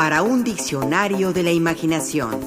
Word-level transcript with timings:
para 0.00 0.22
un 0.22 0.44
diccionario 0.44 1.34
de 1.34 1.42
la 1.42 1.52
imaginación. 1.52 2.40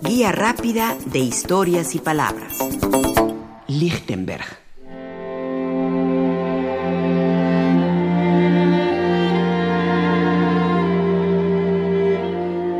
Guía 0.00 0.30
rápida 0.30 0.96
de 1.06 1.18
historias 1.18 1.96
y 1.96 1.98
palabras. 1.98 2.56
Lichtenberg. 3.66 4.44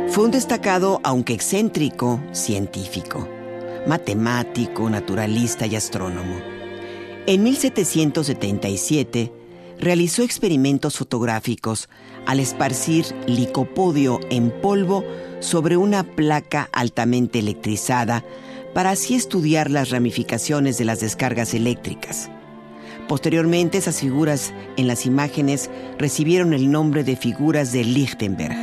Fue 0.07 0.23
un 0.23 0.31
destacado, 0.31 1.01
aunque 1.03 1.33
excéntrico, 1.33 2.21
científico, 2.31 3.27
matemático, 3.85 4.89
naturalista 4.89 5.65
y 5.67 5.75
astrónomo. 5.75 6.37
En 7.27 7.43
1777 7.43 9.40
realizó 9.81 10.21
experimentos 10.21 10.97
fotográficos 10.97 11.89
al 12.27 12.39
esparcir 12.39 13.05
licopodio 13.25 14.19
en 14.29 14.51
polvo 14.61 15.03
sobre 15.39 15.75
una 15.75 16.03
placa 16.03 16.69
altamente 16.71 17.39
electrizada 17.39 18.23
para 18.73 18.91
así 18.91 19.15
estudiar 19.15 19.69
las 19.69 19.89
ramificaciones 19.89 20.77
de 20.77 20.85
las 20.85 20.99
descargas 21.01 21.53
eléctricas. 21.53 22.29
Posteriormente, 23.07 23.79
esas 23.79 23.99
figuras 23.99 24.53
en 24.77 24.87
las 24.87 25.05
imágenes 25.05 25.69
recibieron 25.97 26.53
el 26.53 26.71
nombre 26.71 27.03
de 27.03 27.17
figuras 27.17 27.73
de 27.73 27.83
Lichtenberg. 27.83 28.55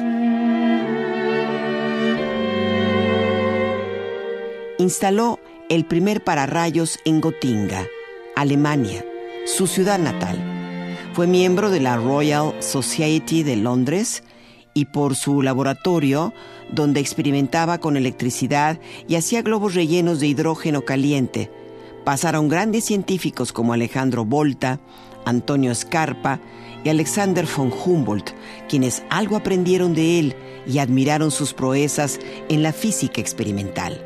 Instaló 4.79 5.41
el 5.69 5.85
primer 5.85 6.23
pararrayos 6.23 6.99
en 7.05 7.21
Gotinga, 7.21 7.85
Alemania, 8.37 9.05
su 9.45 9.67
ciudad 9.67 9.99
natal. 9.99 10.58
Fue 11.19 11.27
miembro 11.27 11.71
de 11.71 11.81
la 11.81 11.97
Royal 11.97 12.55
Society 12.63 13.43
de 13.43 13.57
Londres 13.57 14.23
y 14.73 14.85
por 14.85 15.17
su 15.17 15.43
laboratorio, 15.43 16.33
donde 16.71 17.01
experimentaba 17.01 17.79
con 17.79 17.97
electricidad 17.97 18.79
y 19.09 19.17
hacía 19.17 19.43
globos 19.43 19.75
rellenos 19.75 20.21
de 20.21 20.29
hidrógeno 20.29 20.83
caliente, 20.83 21.51
pasaron 22.05 22.49
grandes 22.49 22.85
científicos 22.85 23.53
como 23.53 23.73
Alejandro 23.73 24.25
Volta, 24.25 24.79
Antonio 25.25 25.75
Scarpa 25.75 26.39
y 26.85 26.89
Alexander 26.89 27.49
von 27.57 27.73
Humboldt, 27.73 28.31
quienes 28.69 29.03
algo 29.11 29.35
aprendieron 29.35 29.95
de 29.95 30.21
él 30.21 30.37
y 30.69 30.79
admiraron 30.79 31.33
sus 31.33 31.53
proezas 31.53 32.21
en 32.49 32.63
la 32.63 32.73
física 32.73 33.21
experimental. 33.21 34.01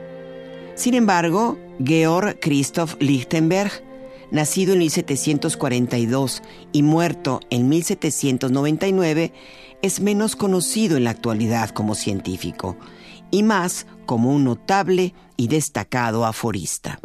Sin 0.76 0.94
embargo, 0.94 1.58
Georg 1.84 2.40
Christoph 2.40 2.94
Lichtenberg 3.00 3.91
nacido 4.32 4.72
en 4.72 4.80
1742 4.80 6.42
y 6.72 6.82
muerto 6.82 7.40
en 7.50 7.68
1799, 7.68 9.32
es 9.82 10.00
menos 10.00 10.34
conocido 10.34 10.96
en 10.96 11.04
la 11.04 11.10
actualidad 11.10 11.70
como 11.70 11.94
científico 11.94 12.76
y 13.30 13.42
más 13.42 13.86
como 14.06 14.32
un 14.32 14.44
notable 14.44 15.14
y 15.36 15.48
destacado 15.48 16.24
aforista. 16.24 16.98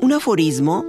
Un 0.00 0.12
aforismo 0.12 0.84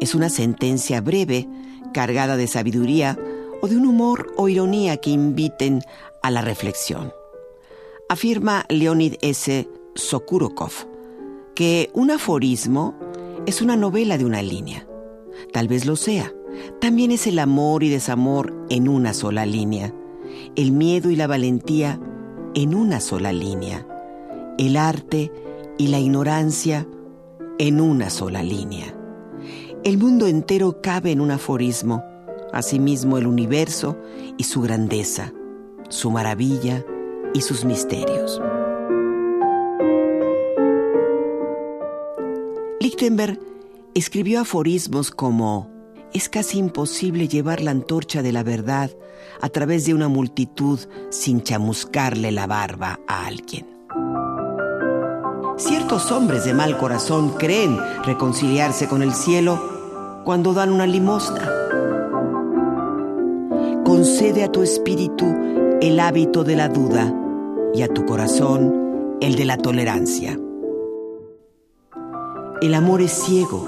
es 0.00 0.14
una 0.14 0.28
sentencia 0.28 1.00
breve, 1.00 1.48
cargada 1.94 2.36
de 2.36 2.46
sabiduría 2.46 3.18
o 3.62 3.68
de 3.68 3.76
un 3.76 3.86
humor 3.86 4.32
o 4.36 4.48
ironía 4.48 4.98
que 4.98 5.10
inviten 5.10 5.82
a 6.22 6.30
la 6.30 6.42
reflexión. 6.42 7.12
Afirma 8.08 8.64
Leonid 8.68 9.14
S. 9.20 9.68
Sokurokov 9.98 10.72
que 11.56 11.90
un 11.92 12.12
aforismo 12.12 12.94
es 13.46 13.60
una 13.60 13.76
novela 13.76 14.16
de 14.16 14.24
una 14.24 14.42
línea. 14.42 14.86
Tal 15.52 15.66
vez 15.66 15.86
lo 15.86 15.96
sea. 15.96 16.32
También 16.80 17.10
es 17.10 17.26
el 17.26 17.40
amor 17.40 17.82
y 17.82 17.88
desamor 17.88 18.54
en 18.70 18.88
una 18.88 19.12
sola 19.12 19.44
línea. 19.44 19.92
El 20.54 20.70
miedo 20.70 21.10
y 21.10 21.16
la 21.16 21.26
valentía 21.26 22.00
en 22.54 22.76
una 22.76 23.00
sola 23.00 23.32
línea. 23.32 23.88
El 24.56 24.76
arte 24.76 25.32
y 25.78 25.88
la 25.88 25.98
ignorancia 25.98 26.86
en 27.58 27.80
una 27.80 28.08
sola 28.08 28.44
línea. 28.44 28.94
El 29.82 29.98
mundo 29.98 30.28
entero 30.28 30.80
cabe 30.80 31.10
en 31.10 31.20
un 31.20 31.32
aforismo, 31.32 32.04
asimismo 32.52 33.18
el 33.18 33.26
universo 33.26 33.98
y 34.36 34.44
su 34.44 34.60
grandeza, 34.60 35.32
su 35.88 36.12
maravilla 36.12 36.84
y 37.34 37.40
sus 37.40 37.64
misterios. 37.64 38.40
Lichtenberg 42.98 43.38
escribió 43.94 44.40
aforismos 44.40 45.12
como 45.12 45.70
es 46.12 46.28
casi 46.28 46.58
imposible 46.58 47.28
llevar 47.28 47.60
la 47.60 47.70
antorcha 47.70 48.22
de 48.22 48.32
la 48.32 48.42
verdad 48.42 48.90
a 49.40 49.48
través 49.50 49.86
de 49.86 49.94
una 49.94 50.08
multitud 50.08 50.80
sin 51.10 51.44
chamuscarle 51.44 52.32
la 52.32 52.48
barba 52.48 52.98
a 53.06 53.26
alguien. 53.26 53.68
Ciertos 55.58 56.10
hombres 56.10 56.44
de 56.44 56.54
mal 56.54 56.76
corazón 56.76 57.34
creen 57.38 57.78
reconciliarse 58.04 58.88
con 58.88 59.02
el 59.02 59.12
cielo 59.12 60.22
cuando 60.24 60.52
dan 60.52 60.72
una 60.72 60.88
limosna. 60.88 61.52
Concede 63.84 64.42
a 64.42 64.50
tu 64.50 64.60
espíritu 64.60 65.24
el 65.80 66.00
hábito 66.00 66.42
de 66.42 66.56
la 66.56 66.68
duda 66.68 67.14
y 67.72 67.82
a 67.82 67.86
tu 67.94 68.04
corazón 68.04 69.18
el 69.20 69.36
de 69.36 69.44
la 69.44 69.56
tolerancia. 69.56 70.36
El 72.60 72.74
amor 72.74 73.00
es 73.02 73.12
ciego, 73.12 73.64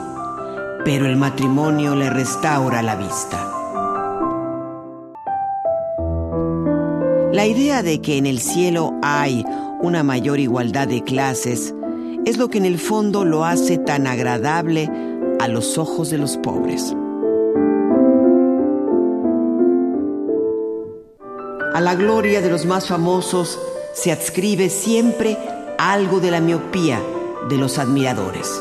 pero 0.85 1.07
el 1.07 1.15
matrimonio 1.15 1.95
le 1.95 2.11
restaura 2.11 2.83
la 2.83 2.97
vista. 2.97 3.39
La 7.33 7.47
idea 7.47 7.85
de 7.85 8.01
que 8.01 8.17
en 8.17 8.27
el 8.27 8.41
cielo 8.41 8.93
hay 9.01 9.45
una 9.81 10.03
mayor 10.03 10.41
igualdad 10.41 10.89
de 10.89 11.05
clases 11.05 11.73
es 12.27 12.37
lo 12.37 12.49
que 12.49 12.59
en 12.59 12.65
el 12.65 12.81
fondo 12.81 13.25
lo 13.25 13.45
hace 13.45 13.79
tan 13.79 14.09
agradable 14.09 14.91
a 15.39 15.47
los 15.47 15.79
ojos 15.79 16.11
de 16.11 16.19
los 16.19 16.37
pobres. 16.39 16.93
A 21.75 21.81
la 21.81 21.95
gloria 21.95 22.41
de 22.41 22.51
los 22.51 22.67
más 22.67 22.89
famosos 22.89 23.57
se 23.95 24.11
adscribe 24.11 24.69
siempre 24.69 25.39
algo 25.79 26.19
de 26.19 26.33
la 26.33 26.41
miopía 26.41 27.01
de 27.49 27.57
los 27.57 27.79
admiradores. 27.79 28.61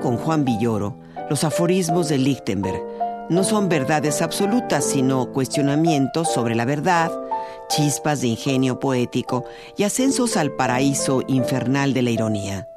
Con 0.00 0.16
Juan 0.16 0.44
Villoro, 0.44 0.96
los 1.28 1.42
aforismos 1.42 2.08
de 2.08 2.18
Lichtenberg 2.18 2.80
no 3.28 3.42
son 3.42 3.68
verdades 3.68 4.22
absolutas, 4.22 4.84
sino 4.84 5.32
cuestionamientos 5.32 6.32
sobre 6.32 6.54
la 6.54 6.64
verdad, 6.64 7.10
chispas 7.68 8.20
de 8.20 8.28
ingenio 8.28 8.78
poético 8.78 9.44
y 9.76 9.82
ascensos 9.82 10.36
al 10.36 10.52
paraíso 10.52 11.22
infernal 11.26 11.92
de 11.92 12.02
la 12.02 12.10
ironía. 12.10 12.68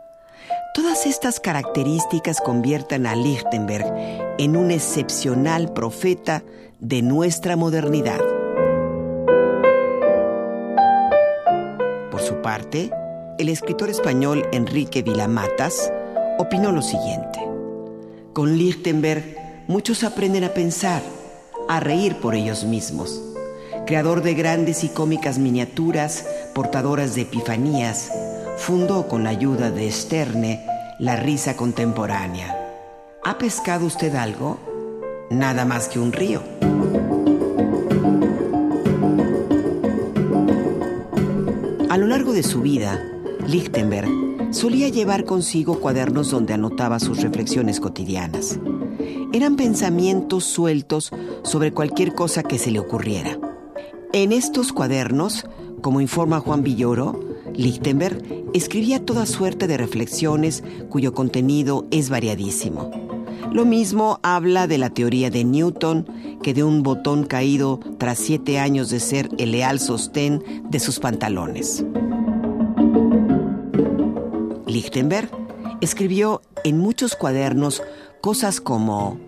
Todas 0.74 1.06
estas 1.06 1.40
características 1.40 2.42
convierten 2.42 3.06
a 3.06 3.16
Lichtenberg 3.16 3.86
en 4.40 4.58
un 4.58 4.72
excepcional 4.72 5.74
profeta 5.74 6.44
de 6.80 7.02
nuestra 7.02 7.56
modernidad. 7.56 8.22
Por 12.10 12.22
su 12.22 12.42
parte, 12.42 12.92
el 13.38 13.50
escritor 13.50 13.90
español 13.90 14.48
Enrique 14.52 15.04
Vilamatas 15.04 15.92
opinó 16.40 16.72
lo 16.72 16.82
siguiente. 16.82 17.40
Con 18.32 18.58
Lichtenberg 18.58 19.66
muchos 19.68 20.06
aprenden 20.06 20.46
a 20.46 20.54
pensar, 20.54 21.04
a 21.68 21.82
reír 21.82 22.16
por 22.16 22.34
ellos 22.34 22.64
mismos. 22.64 23.22
Creador 23.86 24.24
de 24.24 24.36
grandes 24.36 24.86
y 24.86 24.90
cómicas 24.90 25.38
miniaturas, 25.38 26.26
portadoras 26.56 27.14
de 27.14 27.24
epifanías, 27.24 28.10
fundó 28.58 29.10
con 29.10 29.26
la 29.26 29.32
ayuda 29.32 29.70
de 29.70 29.92
Sterne 29.92 30.66
la 30.98 31.18
risa 31.18 31.58
contemporánea. 31.58 32.58
¿Ha 33.26 33.38
pescado 33.38 33.86
usted 33.86 34.16
algo? 34.16 34.58
Nada 35.30 35.66
más 35.66 35.90
que 35.90 36.00
un 36.00 36.14
río. 36.14 36.42
A 41.90 41.98
lo 41.98 42.08
largo 42.08 42.32
de 42.32 42.44
su 42.44 42.62
vida, 42.62 43.04
Lichtenberg 43.46 44.29
solía 44.52 44.90
llevar 44.90 45.26
consigo 45.26 45.80
cuadernos 45.80 46.32
donde 46.32 46.54
anotaba 46.54 47.00
sus 47.00 47.22
reflexiones 47.22 47.80
cotidianas. 47.80 48.60
Eran 49.32 49.56
pensamientos 49.56 50.46
sueltos 50.46 51.12
sobre 51.44 51.72
cualquier 51.72 52.14
cosa 52.14 52.44
que 52.44 52.58
se 52.58 52.72
le 52.72 52.80
ocurriera. 52.80 53.38
En 54.12 54.32
estos 54.32 54.74
cuadernos, 54.74 55.46
como 55.82 56.02
informa 56.02 56.40
Juan 56.40 56.64
Villoro, 56.64 57.20
Lichtenberg 57.54 58.24
escribía 58.54 59.06
toda 59.06 59.26
suerte 59.26 59.68
de 59.68 59.78
reflexiones 59.78 60.64
cuyo 60.90 61.14
contenido 61.14 61.86
es 61.92 62.10
variadísimo. 62.10 62.90
Lo 63.52 63.66
mismo 63.66 64.20
habla 64.24 64.68
de 64.68 64.78
la 64.78 64.90
teoría 64.90 65.30
de 65.30 65.44
Newton, 65.44 66.06
que 66.42 66.54
de 66.54 66.64
un 66.64 66.84
botón 66.84 67.24
caído 67.24 67.80
tras 67.98 68.18
siete 68.20 68.60
años 68.60 68.90
de 68.90 69.00
ser 69.00 69.30
el 69.38 69.52
leal 69.52 69.80
sostén 69.80 70.44
de 70.70 70.80
sus 70.80 71.00
pantalones. 71.00 71.84
Lichtenberg 74.70 75.30
escribió 75.82 76.42
en 76.64 76.78
muchos 76.78 77.16
cuadernos 77.16 77.82
cosas 78.22 78.62
como, 78.62 79.20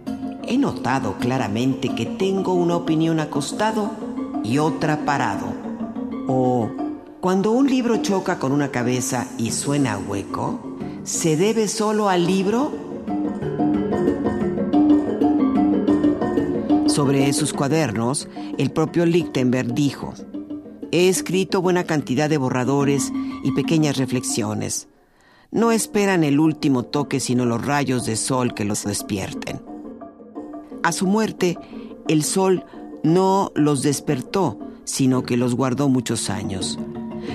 he 0.47 0.57
notado 0.57 1.17
claramente 1.17 1.95
que 1.95 2.05
tengo 2.05 2.53
una 2.53 2.75
opinión 2.75 3.19
acostado 3.19 3.91
y 4.43 4.59
otra 4.59 5.05
parado. 5.05 5.47
O, 6.27 6.69
cuando 7.19 7.51
un 7.51 7.69
libro 7.69 7.97
choca 7.97 8.37
con 8.37 8.51
una 8.51 8.69
cabeza 8.69 9.27
y 9.37 9.51
suena 9.51 9.97
hueco, 9.97 10.59
¿se 11.03 11.37
debe 11.37 11.67
solo 11.67 12.09
al 12.09 12.27
libro? 12.27 12.71
Sobre 16.87 17.31
sus 17.33 17.53
cuadernos, 17.53 18.27
el 18.57 18.71
propio 18.71 19.05
Lichtenberg 19.05 19.73
dijo, 19.73 20.13
He 20.91 21.07
escrito 21.07 21.61
buena 21.61 21.85
cantidad 21.85 22.29
de 22.29 22.37
borradores 22.37 23.13
y 23.43 23.53
pequeñas 23.53 23.97
reflexiones. 23.97 24.89
No 25.53 25.73
esperan 25.73 26.23
el 26.23 26.39
último 26.39 26.83
toque 26.83 27.19
sino 27.19 27.45
los 27.45 27.65
rayos 27.65 28.05
de 28.05 28.15
sol 28.15 28.53
que 28.53 28.63
los 28.63 28.85
despierten. 28.85 29.61
A 30.81 30.93
su 30.93 31.05
muerte, 31.07 31.57
el 32.07 32.23
sol 32.23 32.63
no 33.03 33.51
los 33.53 33.83
despertó, 33.83 34.57
sino 34.85 35.23
que 35.23 35.35
los 35.35 35.55
guardó 35.55 35.89
muchos 35.89 36.29
años. 36.29 36.79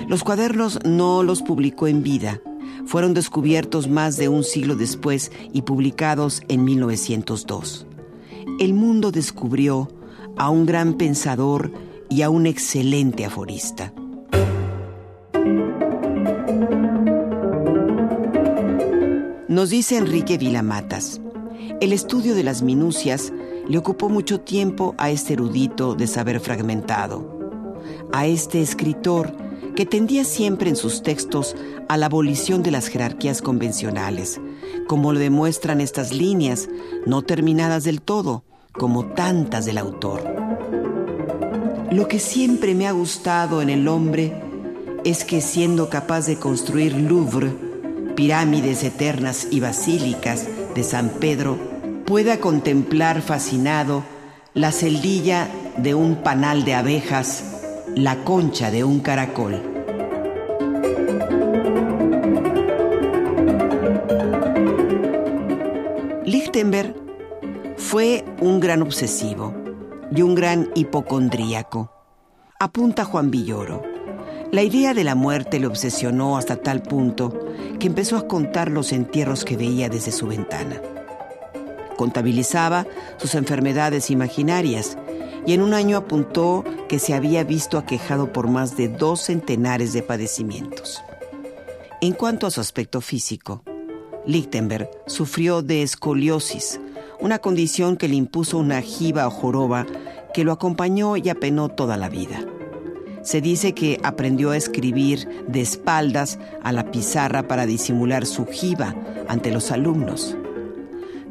Los 0.07 0.23
cuadernos 0.23 0.79
no 0.83 1.21
los 1.21 1.43
publicó 1.43 1.85
en 1.87 2.01
vida, 2.01 2.41
fueron 2.87 3.13
descubiertos 3.13 3.87
más 3.87 4.17
de 4.17 4.29
un 4.29 4.43
siglo 4.43 4.75
después 4.75 5.31
y 5.53 5.61
publicados 5.61 6.41
en 6.47 6.63
1902. 6.63 7.85
El 8.59 8.73
mundo 8.73 9.11
descubrió 9.11 9.89
a 10.37 10.49
un 10.49 10.65
gran 10.65 10.95
pensador 10.95 11.71
y 12.09 12.23
a 12.23 12.31
un 12.31 12.47
excelente 12.47 13.25
aforista. 13.25 13.93
Nos 19.57 19.71
dice 19.71 19.97
Enrique 19.97 20.37
Vilamatas, 20.37 21.19
el 21.81 21.91
estudio 21.91 22.35
de 22.35 22.43
las 22.43 22.61
minucias 22.61 23.33
le 23.67 23.79
ocupó 23.79 24.07
mucho 24.07 24.39
tiempo 24.39 24.93
a 24.99 25.09
este 25.09 25.33
erudito 25.33 25.95
de 25.95 26.05
saber 26.05 26.39
fragmentado, 26.39 27.73
a 28.13 28.27
este 28.27 28.61
escritor 28.61 29.35
que 29.75 29.87
tendía 29.87 30.25
siempre 30.25 30.69
en 30.69 30.75
sus 30.75 31.01
textos 31.01 31.55
a 31.89 31.97
la 31.97 32.05
abolición 32.05 32.61
de 32.61 32.69
las 32.69 32.87
jerarquías 32.87 33.41
convencionales, 33.41 34.39
como 34.87 35.11
lo 35.11 35.17
demuestran 35.17 35.81
estas 35.81 36.13
líneas, 36.13 36.69
no 37.07 37.23
terminadas 37.23 37.83
del 37.83 38.03
todo, 38.03 38.43
como 38.73 39.07
tantas 39.07 39.65
del 39.65 39.79
autor. 39.79 40.21
Lo 41.91 42.07
que 42.07 42.19
siempre 42.19 42.75
me 42.75 42.85
ha 42.85 42.91
gustado 42.91 43.63
en 43.63 43.71
el 43.71 43.87
hombre 43.87 44.39
es 45.03 45.23
que 45.25 45.41
siendo 45.41 45.89
capaz 45.89 46.27
de 46.27 46.37
construir 46.37 46.93
Louvre, 46.95 47.66
pirámides 48.17 48.83
eternas 48.83 49.47
y 49.51 49.59
basílicas 49.59 50.47
de 50.73 50.81
San 50.81 51.09
Pedro, 51.09 51.55
pueda 52.03 52.39
contemplar 52.39 53.21
fascinado 53.21 54.03
la 54.55 54.71
celdilla 54.71 55.47
de 55.77 55.93
un 55.93 56.23
panal 56.23 56.65
de 56.65 56.73
abejas, 56.73 57.61
la 57.95 58.23
concha 58.23 58.71
de 58.71 58.83
un 58.83 59.01
caracol. 59.01 59.61
Lichtenberg 66.25 66.95
fue 67.77 68.25
un 68.41 68.59
gran 68.59 68.81
obsesivo 68.81 69.53
y 70.11 70.23
un 70.23 70.33
gran 70.33 70.71
hipocondríaco. 70.73 71.91
Apunta 72.59 73.05
Juan 73.05 73.29
Villoro. 73.29 73.83
La 74.51 74.63
idea 74.63 74.95
de 74.95 75.03
la 75.03 75.13
muerte 75.13 75.59
le 75.59 75.67
obsesionó 75.67 76.35
hasta 76.37 76.55
tal 76.55 76.81
punto 76.81 77.46
que 77.79 77.87
empezó 77.87 78.17
a 78.17 78.27
contar 78.27 78.71
los 78.71 78.91
entierros 78.91 79.45
que 79.45 79.57
veía 79.57 79.89
desde 79.89 80.11
su 80.11 80.27
ventana. 80.27 80.81
Contabilizaba 81.97 82.85
sus 83.17 83.35
enfermedades 83.35 84.11
imaginarias 84.11 84.97
y 85.45 85.53
en 85.53 85.61
un 85.61 85.73
año 85.73 85.97
apuntó 85.97 86.63
que 86.89 86.99
se 86.99 87.13
había 87.13 87.43
visto 87.43 87.77
aquejado 87.77 88.33
por 88.33 88.47
más 88.47 88.77
de 88.77 88.87
dos 88.87 89.21
centenares 89.21 89.93
de 89.93 90.03
padecimientos. 90.03 91.01
En 92.01 92.13
cuanto 92.13 92.45
a 92.45 92.51
su 92.51 92.61
aspecto 92.61 93.01
físico, 93.01 93.63
Lichtenberg 94.25 94.89
sufrió 95.07 95.61
de 95.61 95.83
escoliosis, 95.83 96.79
una 97.19 97.39
condición 97.39 97.97
que 97.97 98.07
le 98.07 98.15
impuso 98.15 98.57
una 98.57 98.81
jiba 98.81 99.25
o 99.25 99.31
joroba 99.31 99.87
que 100.33 100.43
lo 100.43 100.51
acompañó 100.51 101.17
y 101.17 101.29
apenó 101.29 101.69
toda 101.69 101.97
la 101.97 102.09
vida. 102.09 102.45
Se 103.27 103.41
dice 103.41 103.73
que 103.73 103.99
aprendió 104.03 104.51
a 104.51 104.55
escribir 104.55 105.27
de 105.49 105.59
espaldas 105.59 106.39
a 106.63 106.71
la 106.71 106.91
pizarra 106.91 107.45
para 107.45 107.65
disimular 107.65 108.25
su 108.25 108.45
jiba 108.45 108.95
ante 109.27 109.51
los 109.51 109.69
alumnos. 109.69 110.37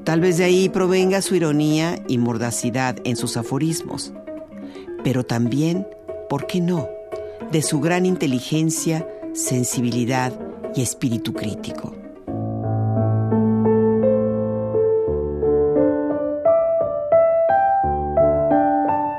Tal 0.05 0.21
vez 0.21 0.37
de 0.37 0.45
ahí 0.45 0.69
provenga 0.69 1.23
su 1.23 1.37
ironía 1.37 1.99
y 2.07 2.19
mordacidad 2.19 2.99
en 3.05 3.17
sus 3.17 3.39
aforismos, 3.39 4.13
pero 5.05 5.25
también, 5.25 5.89
¿por 6.29 6.47
qué 6.47 6.61
no?, 6.61 6.87
de 7.51 7.63
su 7.63 7.81
gran 7.81 8.05
inteligencia, 8.05 9.09
sensibilidad 9.33 10.39
y 10.75 10.83
espíritu 10.83 11.33
crítico. 11.33 11.95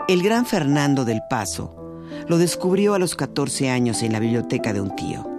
El 0.07 0.21
gran 0.21 0.45
Fernando 0.45 1.05
del 1.05 1.23
Paso 1.27 1.86
lo 2.27 2.37
descubrió 2.37 2.93
a 2.93 2.99
los 2.99 3.15
14 3.15 3.69
años 3.69 4.03
en 4.03 4.13
la 4.13 4.19
biblioteca 4.19 4.73
de 4.73 4.81
un 4.81 4.95
tío. 4.95 5.29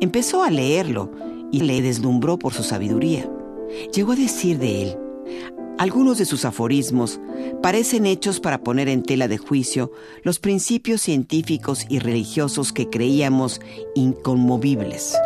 Empezó 0.00 0.42
a 0.42 0.50
leerlo 0.50 1.10
y 1.52 1.60
le 1.60 1.82
deslumbró 1.82 2.38
por 2.38 2.52
su 2.52 2.62
sabiduría. 2.62 3.30
Llegó 3.94 4.12
a 4.12 4.16
decir 4.16 4.58
de 4.58 4.82
él, 4.82 4.96
algunos 5.80 6.18
de 6.18 6.26
sus 6.26 6.44
aforismos 6.44 7.20
parecen 7.62 8.04
hechos 8.04 8.38
para 8.38 8.62
poner 8.62 8.88
en 8.88 9.02
tela 9.02 9.28
de 9.28 9.38
juicio 9.38 9.90
los 10.24 10.38
principios 10.38 11.00
científicos 11.00 11.86
y 11.88 12.00
religiosos 12.00 12.74
que 12.74 12.90
creíamos 12.90 13.62
inconmovibles. 13.94 15.16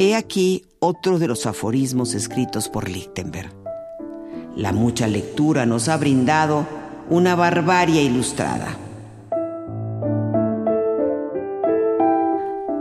He 0.00 0.16
aquí 0.16 0.64
otro 0.80 1.20
de 1.20 1.28
los 1.28 1.46
aforismos 1.46 2.14
escritos 2.14 2.68
por 2.68 2.88
Lichtenberg. 2.88 3.59
La 4.60 4.72
mucha 4.72 5.08
lectura 5.08 5.64
nos 5.64 5.88
ha 5.88 5.96
brindado 5.96 6.66
una 7.08 7.34
barbarie 7.34 8.02
ilustrada. 8.02 8.76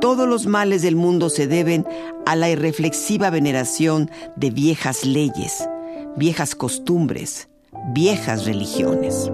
Todos 0.01 0.27
los 0.27 0.46
males 0.46 0.82
del 0.82 0.98
mundo 0.98 1.30
se 1.30 1.48
deben 1.48 1.88
a 2.25 2.36
la 2.36 2.50
irreflexiva 2.50 3.30
veneración 3.30 4.12
de 4.36 4.50
viejas 4.50 5.06
leyes, 5.06 5.70
viejas 6.18 6.54
costumbres, 6.54 7.48
viejas 7.94 8.46
religiones. 8.46 9.32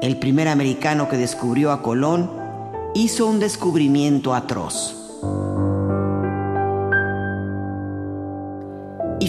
El 0.00 0.20
primer 0.20 0.46
americano 0.46 1.08
que 1.08 1.16
descubrió 1.16 1.72
a 1.72 1.82
Colón 1.82 2.30
hizo 2.94 3.26
un 3.26 3.40
descubrimiento 3.40 4.36
atroz. 4.36 5.00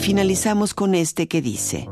Finalizamos 0.05 0.73
con 0.73 0.95
este 0.95 1.27
que 1.27 1.41
dice, 1.41 1.89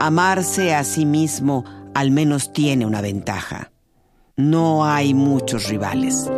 amarse 0.00 0.74
a 0.74 0.84
sí 0.84 1.04
mismo 1.04 1.64
al 1.94 2.10
menos 2.10 2.52
tiene 2.52 2.86
una 2.86 3.00
ventaja 3.00 3.72
no 4.36 4.84
hay 4.84 5.14
muchos 5.14 5.68
rivales. 5.68 6.30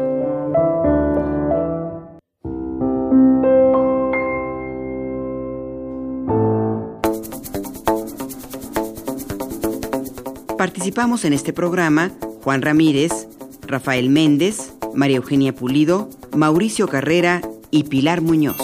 Participamos 10.59 11.25
en 11.25 11.35
este 11.35 11.53
programa 11.53 12.11
Juan 12.43 12.63
Ramírez, 12.63 13.29
Rafael 13.63 14.09
Méndez, 14.09 14.75
María 14.95 15.19
Eugenia 15.19 15.55
Pulido, 15.55 16.09
Mauricio 16.35 16.89
Carrera 16.89 17.43
y 17.71 17.85
Pilar 17.85 18.21
Muñoz. 18.23 18.64